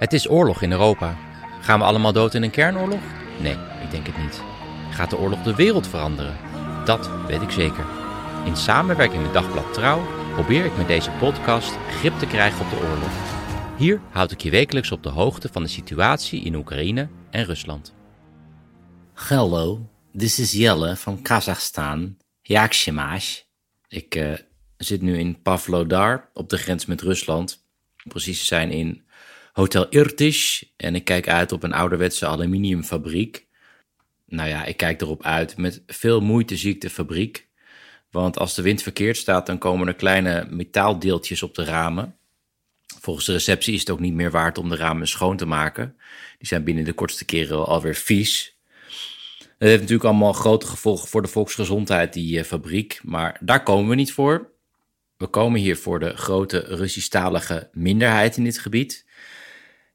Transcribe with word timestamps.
Het 0.00 0.12
is 0.12 0.30
oorlog 0.30 0.62
in 0.62 0.72
Europa. 0.72 1.16
Gaan 1.60 1.78
we 1.78 1.84
allemaal 1.84 2.12
dood 2.12 2.34
in 2.34 2.42
een 2.42 2.50
kernoorlog? 2.50 3.00
Nee, 3.40 3.56
ik 3.82 3.90
denk 3.90 4.06
het 4.06 4.18
niet. 4.18 4.42
Gaat 4.90 5.10
de 5.10 5.18
oorlog 5.18 5.42
de 5.42 5.54
wereld 5.54 5.86
veranderen? 5.88 6.36
Dat 6.84 7.10
weet 7.26 7.42
ik 7.42 7.50
zeker. 7.50 7.86
In 8.44 8.56
samenwerking 8.56 9.22
met 9.22 9.32
Dagblad 9.32 9.74
Trouw 9.74 10.06
probeer 10.32 10.64
ik 10.64 10.76
met 10.76 10.86
deze 10.86 11.10
podcast 11.10 11.76
grip 11.90 12.18
te 12.18 12.26
krijgen 12.26 12.64
op 12.64 12.70
de 12.70 12.76
oorlog. 12.76 13.10
Hier 13.76 14.00
houd 14.10 14.30
ik 14.30 14.40
je 14.40 14.50
wekelijks 14.50 14.92
op 14.92 15.02
de 15.02 15.08
hoogte 15.08 15.48
van 15.52 15.62
de 15.62 15.68
situatie 15.68 16.42
in 16.42 16.54
Oekraïne 16.54 17.08
en 17.30 17.44
Rusland. 17.44 17.94
Hello, 19.14 19.90
this 20.16 20.38
is 20.38 20.52
Jelle 20.52 20.96
van 20.96 21.22
Kazachstan. 21.22 22.16
Yakshimash. 22.42 23.40
Ik 23.88 24.14
uh, 24.14 24.32
zit 24.76 25.02
nu 25.02 25.18
in 25.18 25.42
Pavlodar 25.42 26.30
op 26.34 26.48
de 26.48 26.56
grens 26.56 26.86
met 26.86 27.00
Rusland. 27.00 27.64
Precies 28.08 28.46
zijn 28.46 28.70
in 28.70 29.08
Hotel 29.52 29.88
Irtish 29.88 30.62
en 30.76 30.94
ik 30.94 31.04
kijk 31.04 31.28
uit 31.28 31.52
op 31.52 31.62
een 31.62 31.72
ouderwetse 31.72 32.26
aluminiumfabriek. 32.26 33.46
Nou 34.26 34.48
ja, 34.48 34.64
ik 34.64 34.76
kijk 34.76 35.00
erop 35.00 35.24
uit. 35.24 35.56
Met 35.56 35.82
veel 35.86 36.20
moeite 36.20 36.56
zie 36.56 36.74
ik 36.74 36.80
de 36.80 36.90
fabriek. 36.90 37.48
Want 38.10 38.38
als 38.38 38.54
de 38.54 38.62
wind 38.62 38.82
verkeerd 38.82 39.16
staat, 39.16 39.46
dan 39.46 39.58
komen 39.58 39.86
er 39.86 39.94
kleine 39.94 40.46
metaaldeeltjes 40.50 41.42
op 41.42 41.54
de 41.54 41.64
ramen. 41.64 42.16
Volgens 43.00 43.26
de 43.26 43.32
receptie 43.32 43.74
is 43.74 43.80
het 43.80 43.90
ook 43.90 44.00
niet 44.00 44.14
meer 44.14 44.30
waard 44.30 44.58
om 44.58 44.68
de 44.68 44.76
ramen 44.76 45.08
schoon 45.08 45.36
te 45.36 45.46
maken. 45.46 45.96
Die 46.38 46.48
zijn 46.48 46.64
binnen 46.64 46.84
de 46.84 46.92
kortste 46.92 47.24
keren 47.24 47.66
alweer 47.66 47.94
vies. 47.94 48.58
Het 49.38 49.68
heeft 49.68 49.80
natuurlijk 49.80 50.08
allemaal 50.08 50.32
grote 50.32 50.66
gevolgen 50.66 51.08
voor 51.08 51.22
de 51.22 51.28
volksgezondheid, 51.28 52.12
die 52.12 52.38
uh, 52.38 52.44
fabriek. 52.44 53.00
Maar 53.02 53.36
daar 53.40 53.62
komen 53.62 53.88
we 53.88 53.94
niet 53.94 54.12
voor. 54.12 54.50
We 55.16 55.26
komen 55.26 55.60
hier 55.60 55.76
voor 55.76 56.00
de 56.00 56.16
grote 56.16 56.58
Russisch-talige 56.58 57.68
minderheid 57.72 58.36
in 58.36 58.44
dit 58.44 58.58
gebied. 58.58 59.06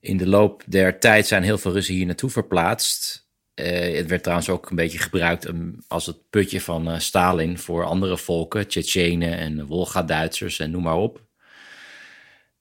In 0.06 0.18
de 0.18 0.28
loop 0.28 0.64
der 0.66 1.00
tijd 1.00 1.28
zijn 1.28 1.44
heel 1.44 1.58
veel 1.58 1.72
Russen 1.72 1.94
hier 1.94 2.06
naartoe 2.06 2.30
verplaatst. 2.30 3.28
Uh, 3.56 3.98
het 3.98 4.08
werd 4.08 4.24
trouwens 4.24 4.50
ook 4.50 4.70
een 4.70 4.76
beetje 4.76 4.98
gebruikt 4.98 5.48
um, 5.48 5.84
als 5.88 6.06
het 6.06 6.30
putje 6.30 6.62
van 6.62 6.92
uh, 6.92 7.00
Stalin 7.00 7.58
voor 7.58 7.86
andere 7.86 8.18
volken, 8.18 8.68
Tsjetsjenen 8.68 9.38
en 9.38 9.66
Wolga-Duitsers 9.66 10.60
en 10.60 10.72
noem 10.72 10.84
maar 10.84 10.98
op. 10.98 11.22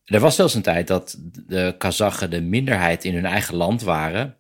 Er 0.05 0.21
was 0.21 0.35
zelfs 0.35 0.55
een 0.55 0.63
tijd 0.63 0.87
dat 0.87 1.17
de 1.47 1.75
Kazachen 1.79 2.31
de 2.31 2.41
minderheid 2.41 3.05
in 3.05 3.15
hun 3.15 3.27
eigen 3.27 3.55
land 3.55 3.83
waren. 3.83 4.37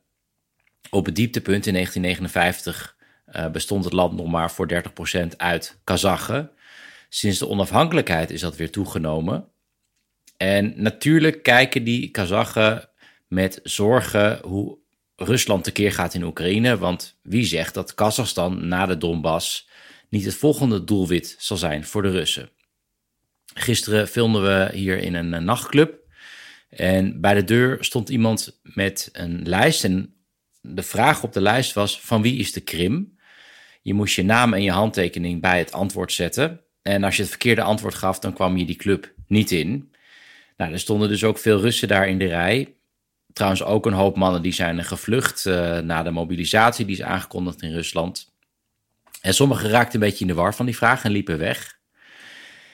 Op 0.90 1.06
het 1.06 1.16
dieptepunt 1.16 1.66
in 1.66 1.72
1959 1.72 2.96
uh, 3.36 3.50
bestond 3.50 3.84
het 3.84 3.92
land 3.92 4.12
nog 4.12 4.26
maar 4.26 4.50
voor 4.50 4.82
30% 5.22 5.26
uit 5.36 5.80
Kazachen. 5.84 6.50
Sinds 7.08 7.38
de 7.38 7.48
onafhankelijkheid 7.48 8.30
is 8.30 8.40
dat 8.40 8.56
weer 8.56 8.70
toegenomen. 8.70 9.48
En 10.36 10.74
natuurlijk 10.76 11.42
kijken 11.42 11.84
die 11.84 12.10
Kazachen 12.10 12.88
met 13.28 13.60
zorgen 13.62 14.40
hoe 14.42 14.78
Rusland 15.16 15.64
tekeer 15.64 15.92
gaat 15.92 16.14
in 16.14 16.22
Oekraïne. 16.22 16.78
Want 16.78 17.18
wie 17.22 17.44
zegt 17.44 17.74
dat 17.74 17.94
Kazachstan 17.94 18.68
na 18.68 18.86
de 18.86 18.98
Donbass 18.98 19.68
niet 20.08 20.24
het 20.24 20.34
volgende 20.34 20.84
doelwit 20.84 21.36
zal 21.38 21.56
zijn 21.56 21.84
voor 21.84 22.02
de 22.02 22.10
Russen? 22.10 22.50
Gisteren 23.54 24.08
filmden 24.08 24.42
we 24.42 24.76
hier 24.76 24.98
in 24.98 25.14
een 25.14 25.44
nachtclub. 25.44 26.02
En 26.68 27.20
bij 27.20 27.34
de 27.34 27.44
deur 27.44 27.84
stond 27.84 28.08
iemand 28.08 28.60
met 28.62 29.08
een 29.12 29.48
lijst. 29.48 29.84
En 29.84 30.14
de 30.60 30.82
vraag 30.82 31.22
op 31.22 31.32
de 31.32 31.40
lijst 31.40 31.72
was: 31.72 32.00
van 32.00 32.22
wie 32.22 32.38
is 32.38 32.52
de 32.52 32.60
Krim? 32.60 33.18
Je 33.82 33.94
moest 33.94 34.14
je 34.14 34.24
naam 34.24 34.52
en 34.54 34.62
je 34.62 34.70
handtekening 34.70 35.40
bij 35.40 35.58
het 35.58 35.72
antwoord 35.72 36.12
zetten. 36.12 36.60
En 36.82 37.04
als 37.04 37.16
je 37.16 37.22
het 37.22 37.30
verkeerde 37.30 37.62
antwoord 37.62 37.94
gaf, 37.94 38.18
dan 38.18 38.32
kwam 38.32 38.56
je 38.56 38.64
die 38.64 38.76
club 38.76 39.14
niet 39.26 39.50
in. 39.50 39.92
Nou, 40.56 40.72
er 40.72 40.78
stonden 40.78 41.08
dus 41.08 41.24
ook 41.24 41.38
veel 41.38 41.60
Russen 41.60 41.88
daar 41.88 42.08
in 42.08 42.18
de 42.18 42.26
rij. 42.26 42.74
Trouwens 43.34 43.62
ook 43.62 43.86
een 43.86 43.92
hoop 43.92 44.16
mannen 44.16 44.42
die 44.42 44.52
zijn 44.52 44.84
gevlucht 44.84 45.44
uh, 45.44 45.78
na 45.78 46.02
de 46.02 46.10
mobilisatie 46.10 46.84
die 46.84 46.96
is 46.96 47.02
aangekondigd 47.02 47.62
in 47.62 47.72
Rusland. 47.72 48.32
En 49.20 49.34
sommigen 49.34 49.70
raakten 49.70 49.94
een 49.94 50.08
beetje 50.08 50.24
in 50.24 50.26
de 50.26 50.34
war 50.34 50.54
van 50.54 50.66
die 50.66 50.76
vraag 50.76 51.04
en 51.04 51.10
liepen 51.10 51.38
weg. 51.38 51.78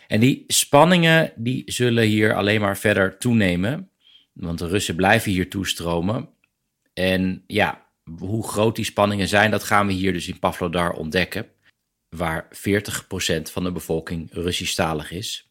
En 0.07 0.21
die 0.21 0.45
spanningen 0.47 1.33
die 1.37 1.63
zullen 1.67 2.05
hier 2.05 2.35
alleen 2.35 2.61
maar 2.61 2.79
verder 2.79 3.19
toenemen. 3.19 3.91
Want 4.33 4.59
de 4.59 4.67
Russen 4.67 4.95
blijven 4.95 5.33
hier 5.33 5.51
toestromen. 5.51 6.29
En 6.95 7.45
ja, 7.47 7.87
hoe 8.19 8.49
groot 8.49 8.77
die 8.77 8.85
spanningen 8.85 9.29
zijn, 9.29 9.51
dat 9.51 9.63
gaan 9.63 9.87
we 9.87 9.93
hier 9.93 10.13
dus 10.13 10.29
in 10.29 10.39
Pavlodar 10.39 10.93
ontdekken. 10.93 11.47
Waar 12.09 12.49
40% 12.49 13.43
van 13.43 13.65
de 13.65 13.73
bevolking 13.73 14.29
Russisch-talig 14.33 15.11
is. 15.11 15.51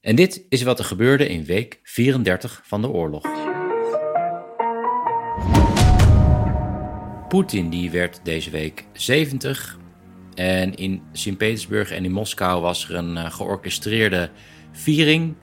En 0.00 0.16
dit 0.16 0.44
is 0.48 0.62
wat 0.62 0.78
er 0.78 0.84
gebeurde 0.84 1.28
in 1.28 1.44
week 1.44 1.80
34 1.82 2.62
van 2.64 2.80
de 2.80 2.88
oorlog. 2.88 3.58
Poetin 7.30 7.70
die 7.70 7.90
werd 7.90 8.20
deze 8.22 8.50
week 8.50 8.84
70. 8.92 9.78
En 10.34 10.74
in 10.74 11.02
Sint-Petersburg 11.12 11.90
en 11.90 12.04
in 12.04 12.12
Moskou 12.12 12.60
was 12.60 12.88
er 12.88 12.94
een 12.94 13.16
uh, 13.16 13.30
georchestreerde 13.30 14.30
viering. 14.72 15.34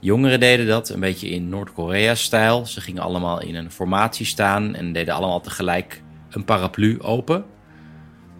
Jongeren 0.00 0.40
deden 0.40 0.66
dat 0.66 0.88
een 0.88 1.00
beetje 1.00 1.28
in 1.28 1.48
Noord-Korea-stijl. 1.48 2.66
Ze 2.66 2.80
gingen 2.80 3.02
allemaal 3.02 3.42
in 3.42 3.54
een 3.54 3.70
formatie 3.70 4.26
staan 4.26 4.74
en 4.74 4.92
deden 4.92 5.14
allemaal 5.14 5.40
tegelijk 5.40 6.02
een 6.30 6.44
paraplu 6.44 7.02
open. 7.02 7.44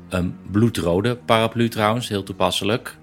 Een 0.08 0.36
bloedrode 0.50 1.16
paraplu 1.16 1.68
trouwens, 1.68 2.08
heel 2.08 2.22
toepasselijk. 2.22 2.96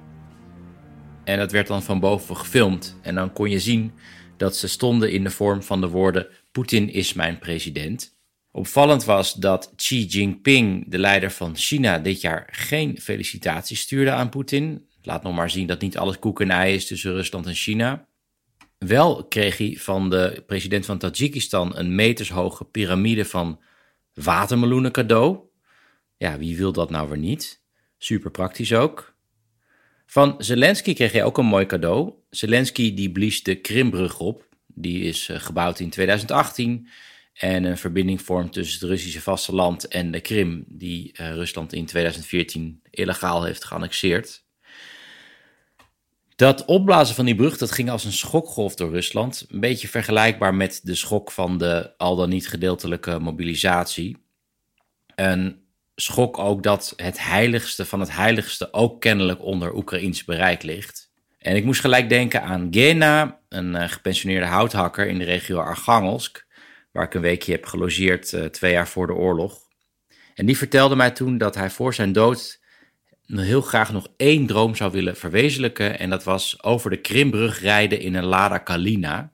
En 1.24 1.38
dat 1.38 1.52
werd 1.52 1.68
dan 1.68 1.84
van 1.84 2.00
boven 2.00 2.38
gefilmd. 2.38 2.98
En 3.02 3.16
dan 3.16 3.34
kon 3.34 3.50
je 3.50 3.60
zien 3.60 3.92
dat 4.38 4.56
ze 4.56 4.68
stonden 4.68 5.12
in 5.12 5.24
de 5.24 5.32
vorm 5.32 5.64
van 5.64 5.82
de 5.82 5.90
woorden: 5.90 6.28
Poetin 6.52 6.94
is 6.94 7.14
mijn 7.14 7.40
president. 7.40 8.15
Opvallend 8.56 9.04
was 9.04 9.34
dat 9.34 9.74
Xi 9.76 10.06
Jinping, 10.06 10.86
de 10.88 10.98
leider 10.98 11.32
van 11.32 11.56
China, 11.56 12.00
dit 12.00 12.22
jaar 12.22 12.48
geen 12.52 13.02
felicitaties 13.02 13.80
stuurde 13.80 14.12
aan 14.12 14.30
Poetin. 14.30 14.88
Laat 15.02 15.24
nog 15.24 15.36
maar 15.36 15.50
zien 15.50 15.68
dat 15.68 15.82
niet 15.82 15.98
alles 15.98 16.20
koek 16.20 16.42
en 16.42 16.50
ei 16.50 16.76
is 16.76 16.88
tussen 16.88 17.14
Rusland 17.14 17.46
en 17.46 17.54
China. 17.54 18.08
Wel 18.78 19.26
kreeg 19.28 19.58
hij 19.58 19.76
van 19.80 20.10
de 20.10 20.44
president 20.48 20.86
van 20.86 20.98
Tajikistan 20.98 21.78
een 21.78 21.96
metershoge 21.96 22.66
piramide 22.66 23.26
van 23.26 23.62
watermeloenen 24.14 24.92
cadeau. 24.92 25.40
Ja, 26.18 26.38
wie 26.38 26.58
wil 26.58 26.72
dat 26.72 26.90
nou 26.90 27.10
weer 27.10 27.18
niet? 27.18 27.62
Super 27.98 28.32
praktisch 28.32 28.74
ook. 28.74 29.16
Van 30.06 30.36
Zelensky 30.38 30.94
kreeg 30.94 31.12
hij 31.12 31.24
ook 31.24 31.38
een 31.38 31.46
mooi 31.46 31.66
cadeau. 31.66 32.14
Zelensky 32.30 32.94
die 32.94 33.12
blies 33.12 33.44
de 33.44 33.56
Krimbrug 33.56 34.20
op. 34.20 34.48
Die 34.68 35.02
is 35.02 35.30
eh, 35.30 35.40
gebouwd 35.40 35.80
in 35.80 35.90
2018 35.90 36.88
en 37.36 37.64
een 37.64 37.78
verbinding 37.78 38.22
vormt 38.22 38.54
tussen 38.54 38.80
het 38.80 38.90
Russische 38.90 39.22
vasteland 39.22 39.88
en 39.88 40.12
de 40.12 40.20
Krim, 40.20 40.66
die 40.68 41.16
uh, 41.20 41.34
Rusland 41.34 41.74
in 41.74 41.86
2014 41.86 42.82
illegaal 42.90 43.44
heeft 43.44 43.64
geannexeerd. 43.64 44.44
Dat 46.36 46.66
opblazen 46.66 47.16
van 47.16 47.26
die 47.26 47.36
brug 47.36 47.58
dat 47.58 47.72
ging 47.72 47.90
als 47.90 48.04
een 48.04 48.14
schokgolf 48.14 48.76
door 48.76 48.92
Rusland. 48.92 49.46
Een 49.50 49.60
beetje 49.60 49.88
vergelijkbaar 49.88 50.56
met 50.56 50.80
de 50.84 50.96
schok 50.96 51.32
van 51.32 51.58
de 51.58 51.98
al 51.98 52.16
dan 52.16 52.30
niet 52.30 52.50
gedeeltelijke 52.50 53.20
mobilisatie. 53.20 54.18
Een 55.16 55.64
schok 55.96 56.38
ook 56.38 56.64
dat 56.64 56.94
het 56.96 57.20
heiligste 57.20 57.86
van 57.86 58.00
het 58.00 58.12
heiligste 58.12 58.74
ook 58.74 59.02
kennelijk 59.02 59.44
onder 59.44 59.76
Oekraïns 59.76 60.24
bereik 60.24 60.64
ligt. 60.64 61.12
En 61.38 61.56
ik 61.56 61.66
moest 61.66 61.82
gelijk 61.82 62.10
denken 62.10 62.42
aan 62.44 62.68
Gena, 62.72 63.40
een 63.50 63.76
uh, 63.76 63.90
gepensioneerde 63.90 64.46
houthakker 64.46 65.08
in 65.08 65.18
de 65.18 65.26
regio 65.26 65.60
Archangelsk 65.60 66.45
waar 66.96 67.04
ik 67.06 67.14
een 67.14 67.22
weekje 67.22 67.52
heb 67.52 67.66
gelogeerd 67.66 68.32
uh, 68.32 68.46
twee 68.46 68.72
jaar 68.72 68.88
voor 68.88 69.08
de 69.08 69.14
oorlog. 69.14 69.60
En 70.36 70.46
die 70.46 70.58
vertelde 70.58 70.96
mij 70.96 71.12
toen 71.12 71.38
dat 71.38 71.56
hij 71.56 71.70
voor 71.70 71.94
zijn 71.94 72.12
dood 72.12 72.60
heel 73.26 73.62
graag 73.62 73.92
nog 73.92 74.08
één 74.18 74.46
droom 74.46 74.76
zou 74.76 74.92
willen 74.92 75.16
verwezenlijken. 75.16 76.00
En 76.00 76.10
dat 76.10 76.24
was 76.24 76.64
over 76.64 76.90
de 76.90 77.02
Krimbrug 77.02 77.62
rijden 77.62 78.00
in 78.00 78.16
een 78.16 78.26
Lada 78.26 78.58
Kalina. 78.58 79.32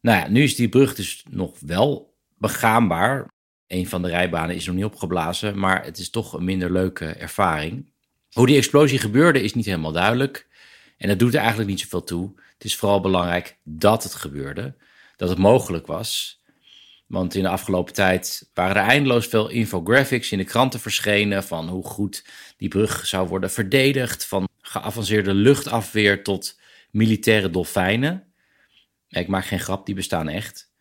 Nou 0.00 0.18
ja, 0.18 0.28
nu 0.28 0.42
is 0.42 0.54
die 0.54 0.68
brug 0.68 0.94
dus 0.94 1.24
nog 1.30 1.56
wel 1.60 2.14
begaanbaar. 2.38 3.26
Een 3.66 3.88
van 3.88 4.02
de 4.02 4.08
rijbanen 4.08 4.56
is 4.56 4.66
nog 4.66 4.74
niet 4.74 4.84
opgeblazen, 4.84 5.58
maar 5.58 5.84
het 5.84 5.98
is 5.98 6.10
toch 6.10 6.32
een 6.32 6.44
minder 6.44 6.72
leuke 6.72 7.06
ervaring. 7.06 7.90
Hoe 8.32 8.46
die 8.46 8.56
explosie 8.56 8.98
gebeurde 8.98 9.42
is 9.42 9.54
niet 9.54 9.64
helemaal 9.64 9.92
duidelijk. 9.92 10.46
En 10.96 11.08
dat 11.08 11.18
doet 11.18 11.34
er 11.34 11.40
eigenlijk 11.40 11.68
niet 11.68 11.80
zoveel 11.80 12.04
toe. 12.04 12.32
Het 12.54 12.64
is 12.64 12.76
vooral 12.76 13.00
belangrijk 13.00 13.56
dat 13.62 14.02
het 14.02 14.14
gebeurde, 14.14 14.74
dat 15.20 15.28
het 15.28 15.38
mogelijk 15.38 15.86
was. 15.86 16.40
Want 17.06 17.34
in 17.34 17.42
de 17.42 17.48
afgelopen 17.48 17.94
tijd 17.94 18.50
waren 18.54 18.76
er 18.76 18.88
eindeloos 18.88 19.26
veel 19.26 19.48
infographics 19.48 20.32
in 20.32 20.38
de 20.38 20.44
kranten 20.44 20.80
verschenen 20.80 21.44
van 21.44 21.68
hoe 21.68 21.84
goed 21.84 22.24
die 22.56 22.68
brug 22.68 23.06
zou 23.06 23.28
worden 23.28 23.50
verdedigd, 23.50 24.26
van 24.26 24.48
geavanceerde 24.60 25.34
luchtafweer 25.34 26.22
tot 26.22 26.60
militaire 26.90 27.50
dolfijnen. 27.50 28.24
Ik 29.08 29.28
maak 29.28 29.44
geen 29.44 29.60
grap, 29.60 29.86
die 29.86 29.94
bestaan 29.94 30.28
echt. 30.28 30.72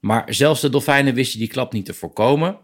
Maar 0.00 0.34
zelfs 0.34 0.60
de 0.60 0.70
dolfijnen 0.70 1.14
wisten 1.14 1.38
die 1.38 1.48
klap 1.48 1.72
niet 1.72 1.86
te 1.86 1.94
voorkomen. 1.94 2.58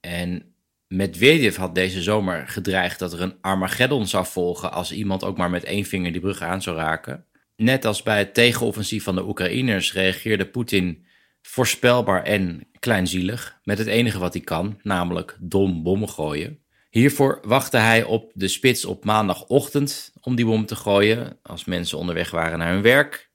En 0.00 0.54
Medvedev 0.88 1.56
had 1.56 1.74
deze 1.74 2.02
zomer 2.02 2.48
gedreigd 2.48 2.98
dat 2.98 3.12
er 3.12 3.20
een 3.20 3.38
Armageddon 3.40 4.06
zou 4.06 4.26
volgen 4.26 4.72
als 4.72 4.92
iemand 4.92 5.24
ook 5.24 5.36
maar 5.36 5.50
met 5.50 5.64
één 5.64 5.84
vinger 5.84 6.12
die 6.12 6.20
brug 6.20 6.42
aan 6.42 6.62
zou 6.62 6.76
raken. 6.76 7.26
Net 7.56 7.84
als 7.84 8.02
bij 8.02 8.18
het 8.18 8.34
tegenoffensief 8.34 9.04
van 9.04 9.14
de 9.14 9.26
Oekraïners 9.26 9.92
reageerde 9.92 10.46
Poetin 10.46 11.06
voorspelbaar 11.42 12.22
en 12.22 12.68
kleinzielig 12.78 13.58
met 13.62 13.78
het 13.78 13.86
enige 13.86 14.18
wat 14.18 14.32
hij 14.32 14.42
kan, 14.42 14.80
namelijk 14.82 15.36
dom 15.40 15.82
bommen 15.82 16.08
gooien. 16.08 16.58
Hiervoor 16.90 17.40
wachtte 17.42 17.76
hij 17.76 18.04
op 18.04 18.32
de 18.34 18.48
spits 18.48 18.84
op 18.84 19.04
maandagochtend 19.04 20.12
om 20.20 20.34
die 20.34 20.44
bom 20.44 20.66
te 20.66 20.76
gooien 20.76 21.38
als 21.42 21.64
mensen 21.64 21.98
onderweg 21.98 22.30
waren 22.30 22.58
naar 22.58 22.72
hun 22.72 22.82
werk. 22.82 23.30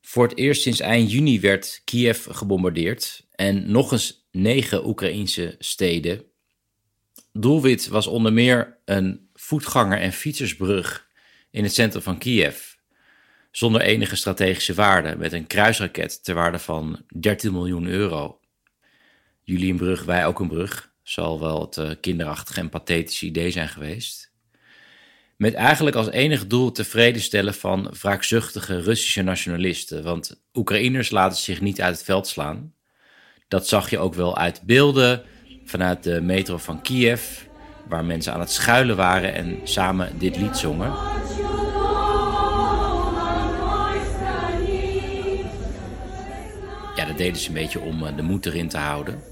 Voor 0.00 0.28
het 0.28 0.38
eerst 0.38 0.62
sinds 0.62 0.80
eind 0.80 1.12
juni 1.12 1.40
werd 1.40 1.80
Kiev 1.84 2.26
gebombardeerd 2.30 3.26
en 3.30 3.70
nog 3.70 3.92
eens 3.92 4.28
negen 4.30 4.86
Oekraïnse 4.86 5.54
steden. 5.58 6.24
Doelwit 7.32 7.88
was 7.88 8.06
onder 8.06 8.32
meer 8.32 8.78
een 8.84 9.28
voetganger- 9.34 10.00
en 10.00 10.12
fietsersbrug 10.12 11.08
in 11.50 11.62
het 11.62 11.74
centrum 11.74 12.02
van 12.02 12.18
Kiev 12.18 12.73
zonder 13.56 13.80
enige 13.80 14.16
strategische 14.16 14.74
waarde, 14.74 15.16
met 15.16 15.32
een 15.32 15.46
kruisraket 15.46 16.24
ter 16.24 16.34
waarde 16.34 16.58
van 16.58 17.04
13 17.20 17.52
miljoen 17.52 17.86
euro. 17.86 18.40
Jullie 19.42 19.70
een 19.70 19.76
brug, 19.76 20.04
wij 20.04 20.26
ook 20.26 20.40
een 20.40 20.48
brug, 20.48 20.92
zal 21.02 21.40
wel 21.40 21.60
het 21.60 21.76
uh, 21.76 21.90
kinderachtige 22.00 22.60
en 22.60 22.68
pathetische 22.68 23.26
idee 23.26 23.50
zijn 23.50 23.68
geweest. 23.68 24.32
Met 25.36 25.54
eigenlijk 25.54 25.96
als 25.96 26.10
enig 26.10 26.46
doel 26.46 26.72
tevreden 26.72 27.22
stellen 27.22 27.54
van 27.54 27.94
wraakzuchtige 28.00 28.80
Russische 28.80 29.22
nationalisten, 29.22 30.02
want 30.02 30.42
Oekraïners 30.54 31.10
laten 31.10 31.38
zich 31.38 31.60
niet 31.60 31.80
uit 31.80 31.94
het 31.94 32.04
veld 32.04 32.26
slaan. 32.26 32.74
Dat 33.48 33.68
zag 33.68 33.90
je 33.90 33.98
ook 33.98 34.14
wel 34.14 34.36
uit 34.36 34.62
beelden 34.62 35.22
vanuit 35.64 36.02
de 36.02 36.20
metro 36.20 36.56
van 36.56 36.82
Kiev, 36.82 37.22
waar 37.88 38.04
mensen 38.04 38.32
aan 38.32 38.40
het 38.40 38.52
schuilen 38.52 38.96
waren 38.96 39.34
en 39.34 39.60
samen 39.64 40.18
dit 40.18 40.36
lied 40.36 40.56
zongen. 40.56 41.23
Deden 47.24 47.40
ze 47.40 47.48
een 47.48 47.54
beetje 47.54 47.80
om 47.80 48.06
eh, 48.06 48.16
de 48.16 48.22
moed 48.22 48.46
erin 48.46 48.68
te 48.68 48.76
houden. 48.76 49.22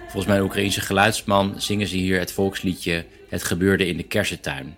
Volgens 0.00 0.26
mijn 0.26 0.42
Oekraïense 0.42 0.80
geluidsman 0.80 1.60
zingen 1.60 1.86
ze 1.86 1.96
hier 1.96 2.18
het 2.18 2.32
volksliedje 2.32 3.06
Het 3.28 3.42
gebeurde 3.42 3.86
in 3.86 3.96
de 3.96 4.02
kersentuin. 4.02 4.76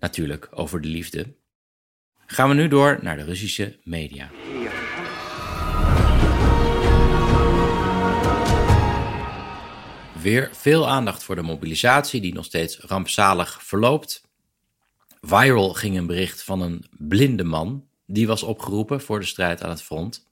Natuurlijk 0.00 0.48
over 0.50 0.80
de 0.80 0.88
liefde. 0.88 1.34
Gaan 2.26 2.48
we 2.48 2.54
nu 2.54 2.68
door 2.68 2.98
naar 3.02 3.16
de 3.16 3.24
Russische 3.24 3.78
media. 3.84 4.30
Weer 10.20 10.50
veel 10.52 10.88
aandacht 10.88 11.22
voor 11.22 11.34
de 11.34 11.42
mobilisatie, 11.42 12.20
die 12.20 12.34
nog 12.34 12.44
steeds 12.44 12.78
rampzalig 12.78 13.62
verloopt. 13.62 14.22
Viral 15.20 15.74
ging 15.74 15.96
een 15.96 16.06
bericht 16.06 16.42
van 16.42 16.60
een 16.60 16.84
blinde 16.90 17.44
man, 17.44 17.88
die 18.06 18.26
was 18.26 18.42
opgeroepen 18.42 19.00
voor 19.00 19.20
de 19.20 19.26
strijd 19.26 19.62
aan 19.62 19.70
het 19.70 19.82
front. 19.82 20.26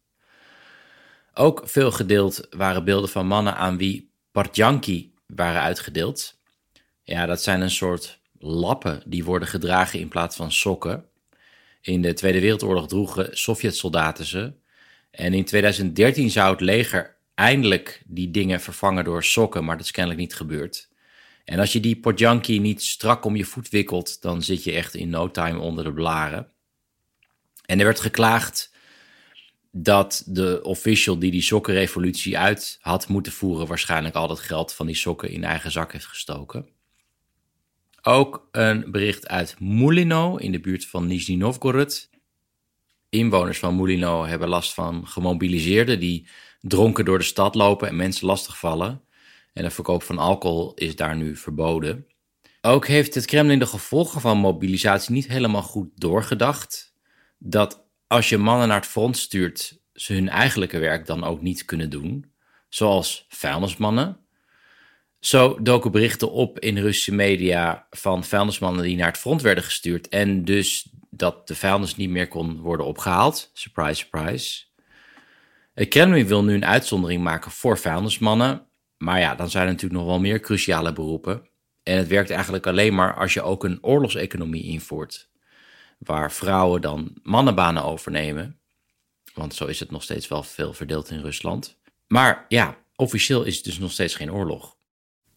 Ook 1.34 1.62
veel 1.64 1.90
gedeeld 1.90 2.46
waren 2.50 2.84
beelden 2.84 3.10
van 3.10 3.26
mannen 3.26 3.56
aan 3.56 3.76
wie 3.76 4.10
partjanki 4.32 5.12
waren 5.26 5.60
uitgedeeld. 5.60 6.38
Ja, 7.02 7.26
dat 7.26 7.42
zijn 7.42 7.60
een 7.60 7.70
soort 7.70 8.20
lappen 8.38 9.02
die 9.06 9.24
worden 9.24 9.48
gedragen 9.48 9.98
in 9.98 10.08
plaats 10.08 10.36
van 10.36 10.52
sokken. 10.52 11.04
In 11.80 12.02
de 12.02 12.12
Tweede 12.12 12.40
Wereldoorlog 12.40 12.88
droegen 12.88 13.36
Sovjet-soldaten 13.36 14.24
ze. 14.24 14.52
En 15.10 15.34
in 15.34 15.44
2013 15.44 16.30
zou 16.30 16.50
het 16.50 16.60
leger 16.60 17.16
eindelijk 17.34 18.02
die 18.06 18.30
dingen 18.30 18.60
vervangen 18.60 19.04
door 19.04 19.24
sokken, 19.24 19.64
maar 19.64 19.76
dat 19.76 19.84
is 19.84 19.92
kennelijk 19.92 20.20
niet 20.20 20.34
gebeurd. 20.34 20.88
En 21.44 21.58
als 21.58 21.72
je 21.72 21.80
die 21.80 22.00
podjanki 22.00 22.60
niet 22.60 22.82
strak 22.82 23.24
om 23.24 23.36
je 23.36 23.44
voet 23.44 23.68
wikkelt, 23.68 24.22
dan 24.22 24.42
zit 24.42 24.64
je 24.64 24.72
echt 24.72 24.94
in 24.94 25.08
no 25.08 25.30
time 25.30 25.58
onder 25.58 25.84
de 25.84 25.92
blaren. 25.92 26.48
En 27.66 27.78
er 27.78 27.84
werd 27.84 28.00
geklaagd 28.00 28.73
dat 29.76 30.22
de 30.26 30.60
official 30.62 31.18
die 31.18 31.30
die 31.30 31.42
sokkenrevolutie 31.42 32.38
uit 32.38 32.78
had 32.80 33.08
moeten 33.08 33.32
voeren, 33.32 33.66
waarschijnlijk 33.66 34.14
al 34.14 34.28
dat 34.28 34.40
geld 34.40 34.72
van 34.72 34.86
die 34.86 34.94
sokken 34.94 35.30
in 35.30 35.44
eigen 35.44 35.70
zak 35.70 35.92
heeft 35.92 36.06
gestoken. 36.06 36.68
Ook 38.02 38.48
een 38.50 38.90
bericht 38.90 39.28
uit 39.28 39.60
Mulino 39.60 40.36
in 40.36 40.52
de 40.52 40.60
buurt 40.60 40.86
van 40.86 41.06
Nizhny 41.06 41.36
Novgorod. 41.36 42.10
Inwoners 43.08 43.58
van 43.58 43.76
Mulino 43.76 44.24
hebben 44.24 44.48
last 44.48 44.74
van 44.74 45.06
gemobiliseerden 45.06 46.00
die 46.00 46.28
dronken 46.60 47.04
door 47.04 47.18
de 47.18 47.24
stad 47.24 47.54
lopen 47.54 47.88
en 47.88 47.96
mensen 47.96 48.26
lastigvallen. 48.26 49.02
En 49.52 49.62
de 49.62 49.70
verkoop 49.70 50.02
van 50.02 50.18
alcohol 50.18 50.74
is 50.74 50.96
daar 50.96 51.16
nu 51.16 51.36
verboden. 51.36 52.06
Ook 52.60 52.86
heeft 52.86 53.14
het 53.14 53.24
Kremlin 53.24 53.58
de 53.58 53.66
gevolgen 53.66 54.20
van 54.20 54.38
mobilisatie 54.38 55.14
niet 55.14 55.28
helemaal 55.28 55.62
goed 55.62 55.88
doorgedacht. 55.94 56.94
Dat 57.38 57.83
als 58.06 58.28
je 58.28 58.38
mannen 58.38 58.68
naar 58.68 58.80
het 58.80 58.90
front 58.90 59.16
stuurt, 59.16 59.78
ze 59.92 60.12
hun 60.12 60.28
eigenlijke 60.28 60.78
werk 60.78 61.06
dan 61.06 61.24
ook 61.24 61.42
niet 61.42 61.64
kunnen 61.64 61.90
doen, 61.90 62.32
zoals 62.68 63.26
vuilnismannen. 63.28 64.18
Zo 65.20 65.62
doken 65.62 65.90
berichten 65.90 66.32
op 66.32 66.58
in 66.58 66.78
Russische 66.78 67.14
media 67.14 67.86
van 67.90 68.24
vuilnismannen 68.24 68.82
die 68.82 68.96
naar 68.96 69.06
het 69.06 69.18
front 69.18 69.42
werden 69.42 69.64
gestuurd 69.64 70.08
en 70.08 70.44
dus 70.44 70.88
dat 71.10 71.48
de 71.48 71.54
vuilnis 71.54 71.96
niet 71.96 72.10
meer 72.10 72.28
kon 72.28 72.60
worden 72.60 72.86
opgehaald. 72.86 73.50
Surprise, 73.52 73.94
surprise. 73.94 74.64
Het 75.74 75.88
Kremlin 75.88 76.26
wil 76.26 76.44
nu 76.44 76.54
een 76.54 76.64
uitzondering 76.64 77.22
maken 77.22 77.50
voor 77.50 77.78
vuilnismannen, 77.78 78.66
maar 78.96 79.20
ja, 79.20 79.34
dan 79.34 79.50
zijn 79.50 79.66
er 79.66 79.72
natuurlijk 79.72 80.00
nog 80.00 80.10
wel 80.10 80.20
meer 80.20 80.40
cruciale 80.40 80.92
beroepen. 80.92 81.48
En 81.82 81.96
het 81.96 82.08
werkt 82.08 82.30
eigenlijk 82.30 82.66
alleen 82.66 82.94
maar 82.94 83.14
als 83.14 83.34
je 83.34 83.42
ook 83.42 83.64
een 83.64 83.78
oorlogseconomie 83.82 84.64
invoert 84.64 85.32
waar 85.98 86.32
vrouwen 86.32 86.80
dan 86.80 87.14
mannenbanen 87.22 87.84
overnemen. 87.84 88.58
Want 89.34 89.54
zo 89.54 89.66
is 89.66 89.80
het 89.80 89.90
nog 89.90 90.02
steeds 90.02 90.28
wel 90.28 90.42
veel 90.42 90.72
verdeeld 90.72 91.10
in 91.10 91.20
Rusland. 91.20 91.78
Maar 92.06 92.44
ja, 92.48 92.76
officieel 92.96 93.44
is 93.44 93.56
het 93.56 93.64
dus 93.64 93.78
nog 93.78 93.92
steeds 93.92 94.14
geen 94.14 94.32
oorlog. 94.32 94.76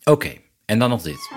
Oké, 0.04 0.34
en 0.66 0.80
dan 0.80 0.90
nog 0.90 1.02
dit. 1.02 1.32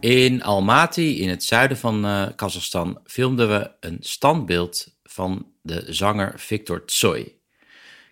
In 0.00 0.42
Almaty, 0.42 1.00
in 1.00 1.28
het 1.28 1.44
zuiden 1.44 1.76
van 1.76 2.04
uh, 2.04 2.26
Kazachstan, 2.36 3.00
filmden 3.04 3.48
we 3.48 3.70
een 3.80 3.98
standbeeld 4.00 4.96
van 5.02 5.52
de 5.62 5.84
zanger 5.88 6.32
Victor 6.36 6.84
Tsoi. 6.84 7.20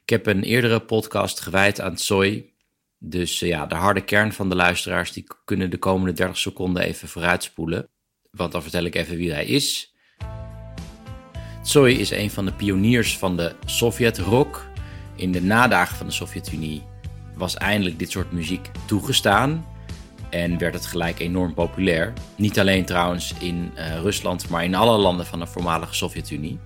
Ik 0.02 0.10
heb 0.10 0.26
een 0.26 0.42
eerdere 0.42 0.80
podcast 0.80 1.40
gewijd 1.40 1.80
aan 1.80 1.94
Tsoi, 1.94 2.54
dus 2.98 3.42
eh, 3.42 3.48
ja, 3.48 3.66
de 3.66 3.74
harde 3.74 4.00
kern 4.00 4.32
van 4.32 4.48
de 4.48 4.54
luisteraars 4.54 5.12
die 5.12 5.26
kunnen 5.44 5.70
de 5.70 5.78
komende 5.78 6.12
30 6.12 6.38
seconden 6.38 6.82
even 6.82 7.08
vooruitspoelen. 7.08 7.88
Want 8.30 8.52
dan 8.52 8.62
vertel 8.62 8.84
ik 8.84 8.94
even 8.94 9.16
wie 9.16 9.32
hij 9.32 9.44
is. 9.46 9.94
Tsoi 11.62 11.98
is 11.98 12.10
een 12.10 12.30
van 12.30 12.44
de 12.44 12.52
pioniers 12.52 13.18
van 13.18 13.36
de 13.36 13.54
Sovjet-rock. 13.64 14.66
In 15.16 15.32
de 15.32 15.42
nadagen 15.42 15.96
van 15.96 16.06
de 16.06 16.12
Sovjet-Unie 16.12 16.82
was 17.36 17.54
eindelijk 17.54 17.98
dit 17.98 18.10
soort 18.10 18.32
muziek 18.32 18.70
toegestaan. 18.86 19.66
En 20.30 20.58
werd 20.58 20.74
het 20.74 20.86
gelijk 20.86 21.18
enorm 21.18 21.54
populair. 21.54 22.12
Niet 22.36 22.58
alleen 22.58 22.84
trouwens 22.84 23.34
in 23.40 23.72
uh, 23.76 24.00
Rusland, 24.00 24.48
maar 24.48 24.64
in 24.64 24.74
alle 24.74 24.98
landen 24.98 25.26
van 25.26 25.38
de 25.38 25.46
voormalige 25.46 25.94
Sovjet-Unie. 25.94 26.58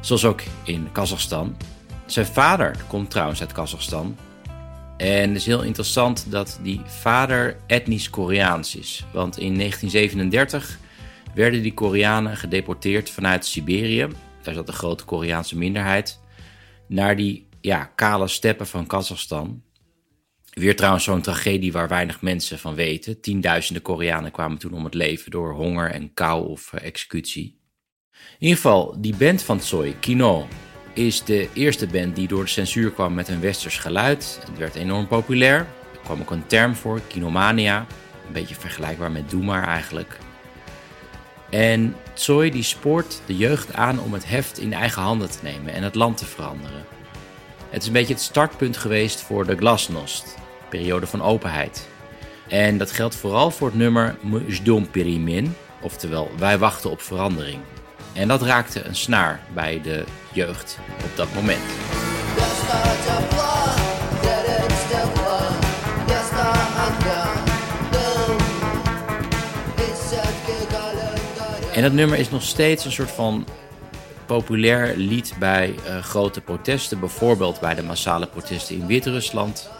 Zoals 0.00 0.24
ook 0.24 0.42
in 0.64 0.92
Kazachstan. 0.92 1.56
Zijn 2.06 2.26
vader 2.26 2.76
komt 2.88 3.10
trouwens 3.10 3.40
uit 3.40 3.52
Kazachstan. 3.52 4.16
En 4.96 5.28
het 5.28 5.36
is 5.36 5.46
heel 5.46 5.62
interessant 5.62 6.30
dat 6.30 6.58
die 6.62 6.80
vader 6.84 7.56
etnisch 7.66 8.10
Koreaans 8.10 8.76
is. 8.76 9.04
Want 9.12 9.38
in 9.38 9.54
1937 9.54 10.78
werden 11.34 11.62
die 11.62 11.74
Koreanen 11.74 12.36
gedeporteerd 12.36 13.10
vanuit 13.10 13.46
Siberië. 13.46 14.08
Daar 14.42 14.54
zat 14.54 14.68
een 14.68 14.74
grote 14.74 15.04
Koreaanse 15.04 15.58
minderheid. 15.58 16.20
Naar 16.88 17.16
die 17.16 17.48
ja, 17.60 17.84
kale 17.84 18.28
steppen 18.28 18.66
van 18.66 18.86
Kazachstan. 18.86 19.62
Weer 20.50 20.76
trouwens 20.76 21.04
zo'n 21.04 21.20
tragedie 21.20 21.72
waar 21.72 21.88
weinig 21.88 22.22
mensen 22.22 22.58
van 22.58 22.74
weten. 22.74 23.20
Tienduizenden 23.20 23.82
Koreanen 23.82 24.30
kwamen 24.30 24.58
toen 24.58 24.72
om 24.72 24.84
het 24.84 24.94
leven 24.94 25.30
door 25.30 25.54
honger 25.54 25.90
en 25.90 26.14
kou 26.14 26.48
of 26.48 26.72
uh, 26.74 26.82
executie. 26.82 27.60
In 28.12 28.18
ieder 28.38 28.56
geval, 28.56 29.00
die 29.00 29.16
band 29.16 29.42
van 29.42 29.58
Tsoi, 29.58 29.96
Kino, 30.00 30.46
is 30.96 31.24
de 31.24 31.48
eerste 31.52 31.86
band 31.86 32.16
die 32.16 32.28
door 32.28 32.44
de 32.44 32.50
censuur 32.50 32.90
kwam 32.90 33.14
met 33.14 33.28
een 33.28 33.40
westers 33.40 33.78
geluid. 33.78 34.38
Het 34.48 34.58
werd 34.58 34.74
enorm 34.74 35.06
populair. 35.06 35.66
kwam 36.04 36.20
ook 36.20 36.30
een 36.30 36.46
term 36.46 36.74
voor, 36.74 37.00
kinomania. 37.06 37.86
Een 38.26 38.32
beetje 38.32 38.54
vergelijkbaar 38.54 39.10
met 39.10 39.30
Doe 39.30 39.44
maar 39.44 39.66
eigenlijk. 39.66 40.18
En 41.50 41.96
Tsoi 42.14 42.50
die 42.50 42.62
spoort 42.62 43.20
de 43.26 43.36
jeugd 43.36 43.74
aan 43.74 44.00
om 44.00 44.12
het 44.12 44.28
heft 44.28 44.58
in 44.58 44.72
eigen 44.72 45.02
handen 45.02 45.30
te 45.30 45.38
nemen 45.42 45.72
en 45.72 45.82
het 45.82 45.94
land 45.94 46.16
te 46.16 46.24
veranderen. 46.24 46.84
Het 47.70 47.80
is 47.80 47.86
een 47.86 47.92
beetje 47.92 48.14
het 48.14 48.22
startpunt 48.22 48.76
geweest 48.76 49.20
voor 49.20 49.46
de 49.46 49.56
glasnost, 49.56 50.36
periode 50.68 51.06
van 51.06 51.22
openheid. 51.22 51.88
En 52.48 52.78
dat 52.78 52.90
geldt 52.90 53.16
vooral 53.16 53.50
voor 53.50 53.68
het 53.68 53.76
nummer 53.76 54.16
Mjdom 54.20 54.90
Perimin, 54.90 55.54
oftewel 55.80 56.30
Wij 56.38 56.58
wachten 56.58 56.90
op 56.90 57.00
verandering. 57.00 57.60
En 58.16 58.28
dat 58.28 58.42
raakte 58.42 58.84
een 58.84 58.96
snaar 58.96 59.40
bij 59.54 59.80
de 59.82 60.04
jeugd 60.32 60.78
op 61.04 61.16
dat 61.16 61.34
moment. 61.34 61.62
En 71.74 71.82
dat 71.82 71.92
nummer 71.92 72.18
is 72.18 72.30
nog 72.30 72.42
steeds 72.42 72.84
een 72.84 72.92
soort 72.92 73.10
van 73.10 73.46
populair 74.26 74.96
lied 74.96 75.34
bij 75.38 75.74
uh, 75.86 75.98
grote 75.98 76.40
protesten, 76.40 77.00
bijvoorbeeld 77.00 77.60
bij 77.60 77.74
de 77.74 77.82
massale 77.82 78.26
protesten 78.26 78.76
in 78.76 78.86
Wit-Rusland. 78.86 79.70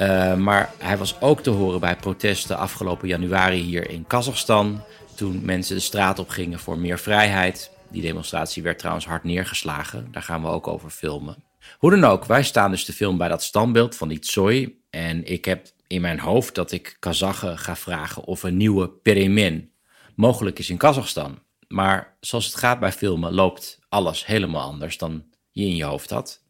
Uh, 0.00 0.34
maar 0.34 0.70
hij 0.78 0.96
was 0.96 1.20
ook 1.20 1.40
te 1.40 1.50
horen 1.50 1.80
bij 1.80 1.96
protesten 1.96 2.58
afgelopen 2.58 3.08
januari 3.08 3.60
hier 3.60 3.90
in 3.90 4.04
Kazachstan, 4.06 4.82
toen 5.14 5.44
mensen 5.44 5.74
de 5.74 5.82
straat 5.82 6.18
op 6.18 6.28
gingen 6.28 6.58
voor 6.58 6.78
meer 6.78 6.98
vrijheid. 6.98 7.70
Die 7.88 8.02
demonstratie 8.02 8.62
werd 8.62 8.78
trouwens 8.78 9.06
hard 9.06 9.24
neergeslagen, 9.24 10.08
daar 10.10 10.22
gaan 10.22 10.42
we 10.42 10.48
ook 10.48 10.66
over 10.66 10.90
filmen. 10.90 11.44
Hoe 11.78 11.90
dan 11.90 12.04
ook, 12.04 12.24
wij 12.24 12.42
staan 12.42 12.70
dus 12.70 12.84
te 12.84 12.92
filmen 12.92 13.18
bij 13.18 13.28
dat 13.28 13.42
standbeeld 13.42 13.96
van 13.96 14.08
die 14.08 14.18
Tsoi. 14.18 14.80
En 14.90 15.24
ik 15.24 15.44
heb 15.44 15.66
in 15.86 16.00
mijn 16.00 16.20
hoofd 16.20 16.54
dat 16.54 16.72
ik 16.72 16.96
Kazachen 16.98 17.58
ga 17.58 17.76
vragen 17.76 18.24
of 18.24 18.42
een 18.42 18.56
nieuwe 18.56 18.88
Peremin 18.88 19.72
mogelijk 20.14 20.58
is 20.58 20.70
in 20.70 20.76
Kazachstan. 20.76 21.38
Maar 21.68 22.16
zoals 22.20 22.46
het 22.46 22.54
gaat 22.54 22.80
bij 22.80 22.92
filmen, 22.92 23.32
loopt 23.32 23.78
alles 23.88 24.26
helemaal 24.26 24.62
anders 24.62 24.98
dan 24.98 25.24
je 25.50 25.64
in 25.64 25.76
je 25.76 25.84
hoofd 25.84 26.10
had. 26.10 26.42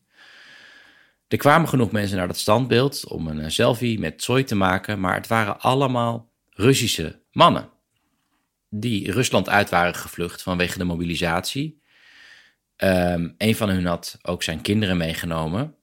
Er 1.28 1.36
kwamen 1.36 1.68
genoeg 1.68 1.90
mensen 1.90 2.16
naar 2.16 2.26
dat 2.26 2.38
standbeeld 2.38 3.06
om 3.08 3.26
een 3.26 3.50
selfie 3.50 3.98
met 3.98 4.18
Tsoi 4.18 4.44
te 4.44 4.54
maken, 4.54 5.00
maar 5.00 5.14
het 5.14 5.26
waren 5.26 5.60
allemaal 5.60 6.32
Russische 6.50 7.20
mannen. 7.32 7.68
Die 8.76 9.12
Rusland 9.12 9.48
uit 9.48 9.70
waren 9.70 9.94
gevlucht 9.94 10.42
vanwege 10.42 10.78
de 10.78 10.84
mobilisatie. 10.84 11.82
Um, 12.76 13.34
een 13.38 13.56
van 13.56 13.68
hen 13.68 13.86
had 13.86 14.18
ook 14.22 14.42
zijn 14.42 14.60
kinderen 14.60 14.96
meegenomen. 14.96 15.74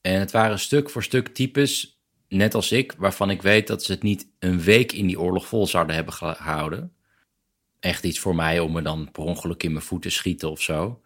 En 0.00 0.20
het 0.20 0.30
waren 0.30 0.58
stuk 0.58 0.90
voor 0.90 1.02
stuk 1.02 1.28
types, 1.28 2.00
net 2.28 2.54
als 2.54 2.72
ik, 2.72 2.94
waarvan 2.98 3.30
ik 3.30 3.42
weet 3.42 3.66
dat 3.66 3.84
ze 3.84 3.92
het 3.92 4.02
niet 4.02 4.30
een 4.38 4.60
week 4.60 4.92
in 4.92 5.06
die 5.06 5.20
oorlog 5.20 5.46
vol 5.46 5.66
zouden 5.66 5.94
hebben 5.94 6.14
gehouden 6.14 6.96
echt 7.86 8.04
iets 8.04 8.18
voor 8.18 8.34
mij 8.34 8.60
om 8.60 8.72
me 8.72 8.82
dan 8.82 9.10
per 9.12 9.22
ongeluk 9.22 9.62
in 9.62 9.72
mijn 9.72 9.84
voet 9.84 10.02
te 10.02 10.10
schieten 10.10 10.50
of 10.50 10.60
zo. 10.60 11.00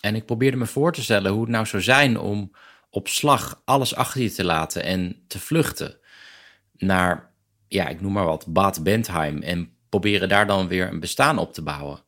En 0.00 0.14
ik 0.14 0.26
probeerde 0.26 0.56
me 0.56 0.66
voor 0.66 0.92
te 0.92 1.02
stellen 1.02 1.32
hoe 1.32 1.40
het 1.40 1.50
nou 1.50 1.66
zou 1.66 1.82
zijn 1.82 2.18
om 2.18 2.50
op 2.90 3.08
slag 3.08 3.62
alles 3.64 3.94
achter 3.94 4.22
je 4.22 4.30
te 4.30 4.44
laten 4.44 4.82
en 4.82 5.24
te 5.26 5.38
vluchten 5.38 5.98
naar, 6.76 7.34
ja, 7.68 7.88
ik 7.88 8.00
noem 8.00 8.12
maar 8.12 8.24
wat, 8.24 8.46
Bad 8.46 8.82
Bentheim 8.82 9.42
en 9.42 9.76
proberen 9.90 10.28
daar 10.28 10.46
dan 10.46 10.68
weer 10.68 10.88
een 10.88 11.00
bestaan 11.00 11.38
op 11.38 11.52
te 11.52 11.62
bouwen. 11.62 12.02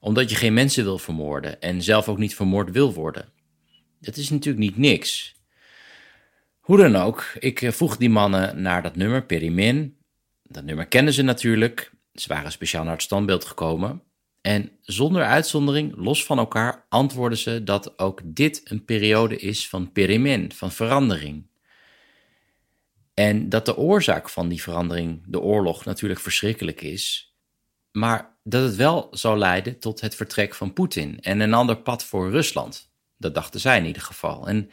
Omdat 0.00 0.30
je 0.30 0.36
geen 0.36 0.54
mensen 0.54 0.84
wil 0.84 0.98
vermoorden 0.98 1.60
en 1.60 1.82
zelf 1.82 2.08
ook 2.08 2.18
niet 2.18 2.34
vermoord 2.34 2.70
wil 2.70 2.92
worden. 2.92 3.28
Dat 4.00 4.16
is 4.16 4.30
natuurlijk 4.30 4.64
niet 4.64 4.76
niks. 4.76 5.36
Hoe 6.60 6.76
dan 6.76 6.96
ook, 6.96 7.24
ik 7.38 7.62
eh, 7.62 7.70
voeg 7.70 7.96
die 7.96 8.10
mannen 8.10 8.62
naar 8.62 8.82
dat 8.82 8.96
nummer, 8.96 9.24
Perimin. 9.24 9.96
Dat 10.42 10.64
nummer 10.64 10.86
kennen 10.86 11.12
ze 11.12 11.22
natuurlijk. 11.22 11.90
Ze 12.14 12.28
waren 12.28 12.52
speciaal 12.52 12.84
naar 12.84 12.92
het 12.92 13.02
standbeeld 13.02 13.44
gekomen. 13.44 14.02
En 14.40 14.70
zonder 14.82 15.24
uitzondering, 15.24 15.92
los 15.96 16.24
van 16.24 16.38
elkaar, 16.38 16.86
antwoorden 16.88 17.38
ze 17.38 17.64
dat 17.64 17.98
ook 17.98 18.20
dit 18.24 18.60
een 18.64 18.84
periode 18.84 19.36
is 19.36 19.68
van 19.68 19.92
perimen, 19.92 20.52
van 20.52 20.72
verandering. 20.72 21.46
En 23.14 23.48
dat 23.48 23.66
de 23.66 23.76
oorzaak 23.76 24.28
van 24.28 24.48
die 24.48 24.62
verandering, 24.62 25.22
de 25.26 25.40
oorlog, 25.40 25.84
natuurlijk 25.84 26.20
verschrikkelijk 26.20 26.80
is. 26.80 27.27
Maar 27.92 28.36
dat 28.42 28.62
het 28.62 28.76
wel 28.76 29.08
zou 29.10 29.38
leiden 29.38 29.78
tot 29.78 30.00
het 30.00 30.14
vertrek 30.14 30.54
van 30.54 30.72
Poetin 30.72 31.20
en 31.20 31.40
een 31.40 31.54
ander 31.54 31.76
pad 31.76 32.04
voor 32.04 32.30
Rusland. 32.30 32.90
Dat 33.16 33.34
dachten 33.34 33.60
zij 33.60 33.78
in 33.78 33.86
ieder 33.86 34.02
geval. 34.02 34.48
En 34.48 34.70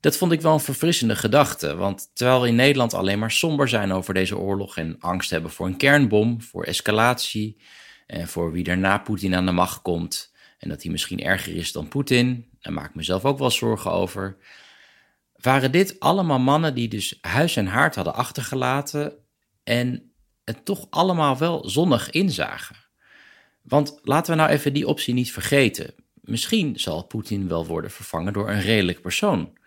dat 0.00 0.16
vond 0.16 0.32
ik 0.32 0.40
wel 0.40 0.52
een 0.52 0.60
verfrissende 0.60 1.16
gedachte, 1.16 1.76
want 1.76 2.10
terwijl 2.14 2.40
we 2.40 2.48
in 2.48 2.54
Nederland 2.54 2.94
alleen 2.94 3.18
maar 3.18 3.30
somber 3.30 3.68
zijn 3.68 3.92
over 3.92 4.14
deze 4.14 4.38
oorlog 4.38 4.76
en 4.76 4.96
angst 5.00 5.30
hebben 5.30 5.50
voor 5.50 5.66
een 5.66 5.76
kernbom, 5.76 6.42
voor 6.42 6.64
escalatie 6.64 7.60
en 8.06 8.28
voor 8.28 8.52
wie 8.52 8.64
er 8.64 8.78
na 8.78 8.98
Poetin 8.98 9.34
aan 9.34 9.46
de 9.46 9.52
macht 9.52 9.82
komt 9.82 10.32
en 10.58 10.68
dat 10.68 10.82
hij 10.82 10.92
misschien 10.92 11.22
erger 11.22 11.56
is 11.56 11.72
dan 11.72 11.88
Poetin, 11.88 12.48
daar 12.60 12.72
maak 12.72 12.88
ik 12.88 12.94
mezelf 12.94 13.24
ook 13.24 13.38
wel 13.38 13.50
zorgen 13.50 13.90
over, 13.90 14.36
waren 15.36 15.72
dit 15.72 16.00
allemaal 16.00 16.38
mannen 16.38 16.74
die 16.74 16.88
dus 16.88 17.18
huis 17.20 17.56
en 17.56 17.66
haard 17.66 17.94
hadden 17.94 18.14
achtergelaten 18.14 19.12
en 19.64 20.12
het 20.48 20.64
toch 20.64 20.86
allemaal 20.90 21.38
wel 21.38 21.68
zonnig 21.68 22.10
inzagen. 22.10 22.76
Want 23.62 23.98
laten 24.02 24.32
we 24.32 24.38
nou 24.38 24.50
even 24.50 24.72
die 24.72 24.86
optie 24.86 25.14
niet 25.14 25.32
vergeten. 25.32 25.94
Misschien 26.20 26.80
zal 26.80 27.06
Poetin 27.06 27.48
wel 27.48 27.66
worden 27.66 27.90
vervangen 27.90 28.32
door 28.32 28.50
een 28.50 28.60
redelijk 28.60 29.00
persoon 29.00 29.58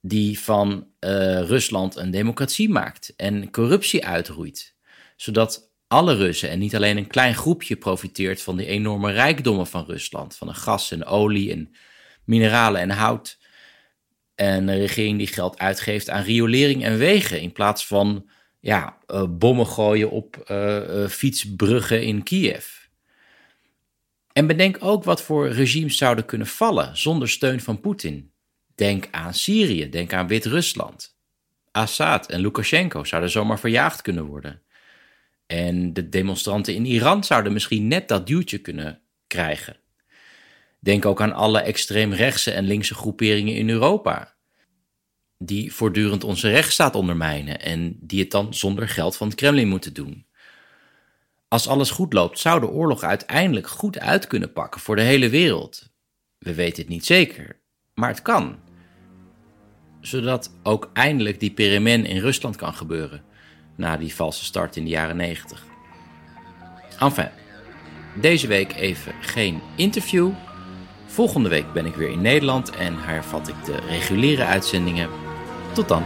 die 0.00 0.40
van 0.40 0.86
uh, 1.00 1.40
Rusland 1.40 1.96
een 1.96 2.10
democratie 2.10 2.68
maakt 2.68 3.12
en 3.16 3.50
corruptie 3.50 4.06
uitroeit. 4.06 4.74
Zodat 5.16 5.70
alle 5.88 6.14
Russen 6.14 6.50
en 6.50 6.58
niet 6.58 6.76
alleen 6.76 6.96
een 6.96 7.06
klein 7.06 7.34
groepje 7.34 7.76
profiteert 7.76 8.42
van 8.42 8.56
die 8.56 8.66
enorme 8.66 9.12
rijkdommen 9.12 9.66
van 9.66 9.84
Rusland. 9.84 10.36
Van 10.36 10.46
de 10.46 10.54
gas 10.54 10.90
en 10.90 11.04
olie 11.04 11.52
en 11.52 11.76
mineralen 12.24 12.80
en 12.80 12.90
hout. 12.90 13.38
En 14.34 14.68
een 14.68 14.78
regering 14.78 15.18
die 15.18 15.26
geld 15.26 15.58
uitgeeft 15.58 16.10
aan 16.10 16.22
riolering 16.22 16.84
en 16.84 16.98
wegen 16.98 17.40
in 17.40 17.52
plaats 17.52 17.86
van 17.86 18.30
ja, 18.66 18.98
uh, 19.10 19.24
bommen 19.28 19.66
gooien 19.66 20.10
op 20.10 20.46
uh, 20.50 21.06
fietsbruggen 21.06 22.02
in 22.02 22.22
Kiev. 22.22 22.66
En 24.32 24.46
bedenk 24.46 24.76
ook 24.80 25.04
wat 25.04 25.22
voor 25.22 25.48
regimes 25.48 25.96
zouden 25.96 26.24
kunnen 26.24 26.46
vallen 26.46 26.96
zonder 26.96 27.28
steun 27.28 27.60
van 27.60 27.80
Poetin. 27.80 28.30
Denk 28.74 29.08
aan 29.10 29.34
Syrië, 29.34 29.88
denk 29.88 30.12
aan 30.12 30.26
Wit-Rusland. 30.26 31.18
Assad 31.70 32.30
en 32.30 32.40
Lukashenko 32.40 33.04
zouden 33.04 33.30
zomaar 33.30 33.58
verjaagd 33.58 34.02
kunnen 34.02 34.24
worden. 34.24 34.62
En 35.46 35.92
de 35.92 36.08
demonstranten 36.08 36.74
in 36.74 36.86
Iran 36.86 37.24
zouden 37.24 37.52
misschien 37.52 37.88
net 37.88 38.08
dat 38.08 38.26
duwtje 38.26 38.58
kunnen 38.58 39.00
krijgen. 39.26 39.76
Denk 40.80 41.06
ook 41.06 41.20
aan 41.20 41.32
alle 41.32 41.60
extreemrechtse 41.60 42.50
en 42.50 42.64
linkse 42.64 42.94
groeperingen 42.94 43.54
in 43.54 43.70
Europa, 43.70 44.35
die 45.38 45.72
voortdurend 45.72 46.24
onze 46.24 46.50
rechtsstaat 46.50 46.94
ondermijnen 46.94 47.60
en 47.60 47.98
die 48.00 48.20
het 48.20 48.30
dan 48.30 48.54
zonder 48.54 48.88
geld 48.88 49.16
van 49.16 49.26
het 49.26 49.36
Kremlin 49.36 49.68
moeten 49.68 49.94
doen. 49.94 50.26
Als 51.48 51.68
alles 51.68 51.90
goed 51.90 52.12
loopt, 52.12 52.38
zou 52.38 52.60
de 52.60 52.68
oorlog 52.68 53.02
uiteindelijk 53.02 53.66
goed 53.66 53.98
uit 53.98 54.26
kunnen 54.26 54.52
pakken 54.52 54.80
voor 54.80 54.96
de 54.96 55.02
hele 55.02 55.28
wereld. 55.28 55.90
We 56.38 56.54
weten 56.54 56.82
het 56.82 56.92
niet 56.92 57.06
zeker, 57.06 57.60
maar 57.94 58.08
het 58.08 58.22
kan 58.22 58.58
zodat 60.06 60.50
ook 60.62 60.90
eindelijk 60.92 61.40
die 61.40 61.50
perimen 61.50 62.04
in 62.04 62.20
Rusland 62.20 62.56
kan 62.56 62.74
gebeuren 62.74 63.22
na 63.76 63.96
die 63.96 64.14
valse 64.14 64.44
start 64.44 64.76
in 64.76 64.84
de 64.84 64.90
jaren 64.90 65.16
90. 65.16 65.64
Enfin, 66.98 67.28
deze 68.20 68.46
week 68.46 68.74
even 68.74 69.14
geen 69.20 69.60
interview. 69.76 70.30
Volgende 71.06 71.48
week 71.48 71.72
ben 71.72 71.86
ik 71.86 71.94
weer 71.94 72.10
in 72.10 72.20
Nederland 72.20 72.70
en 72.70 72.98
hervat 72.98 73.48
ik 73.48 73.64
de 73.64 73.76
reguliere 73.76 74.44
uitzendingen. 74.44 75.25
Tot 75.76 75.88
dan. 75.88 76.02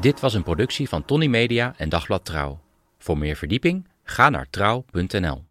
Dit 0.00 0.20
was 0.20 0.34
een 0.34 0.42
productie 0.42 0.88
van 0.88 1.04
Tony 1.04 1.26
Media 1.26 1.74
en 1.76 1.88
Dagblad 1.88 2.24
Trouw. 2.24 2.58
Voor 2.98 3.18
meer 3.18 3.36
verdieping 3.36 3.88
ga 4.02 4.28
naar 4.30 4.46
trouw.nl. 4.50 5.44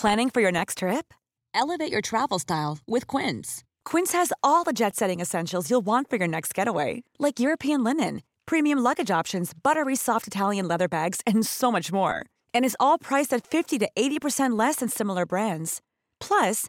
Planning 0.00 0.30
for 0.30 0.40
your 0.40 0.52
next 0.52 0.76
trip? 0.76 1.14
Elevate 1.50 1.88
your 1.88 2.00
travel 2.00 2.38
style 2.38 2.76
with 2.84 3.06
Quince. 3.06 3.62
Quince 3.82 4.16
has 4.16 4.32
all 4.40 4.62
the 4.62 4.72
jet 4.72 4.96
setting 4.96 5.20
essentials 5.20 5.68
you'll 5.68 5.84
want 5.84 6.08
for 6.08 6.16
your 6.16 6.30
next 6.30 6.54
getaway, 6.54 7.02
like 7.18 7.42
European 7.42 7.82
linen, 7.82 8.20
premium 8.44 8.82
luggage 8.82 9.20
options, 9.20 9.52
buttery 9.62 9.96
soft 9.96 10.26
Italian 10.26 10.68
leather 10.68 10.88
bags, 10.88 11.20
and 11.26 11.46
so 11.46 11.70
much 11.70 11.92
more. 11.92 12.14
And 12.52 12.64
is 12.64 12.76
all 12.78 12.98
priced 12.98 13.36
at 13.36 13.46
50 13.46 13.78
to 13.78 13.88
80% 13.96 14.58
less 14.58 14.76
than 14.76 14.88
similar 14.88 15.26
brands. 15.26 15.80
Plus, 16.20 16.68